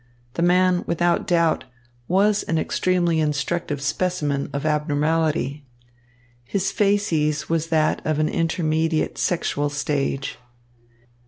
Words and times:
The 0.33 0.41
man, 0.41 0.83
without 0.87 1.27
doubt, 1.27 1.65
was 2.07 2.41
an 2.41 2.57
extremely 2.57 3.19
instructive 3.19 3.83
specimen 3.83 4.49
of 4.51 4.65
abnormality. 4.65 5.63
His 6.43 6.71
facies 6.71 7.49
was 7.49 7.67
that 7.67 8.01
of 8.03 8.17
an 8.17 8.27
intermediate 8.27 9.19
sexual 9.19 9.69
stage. 9.69 10.39